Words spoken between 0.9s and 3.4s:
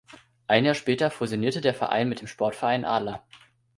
fusionierte der Verein mit dem "Sportverein Adler".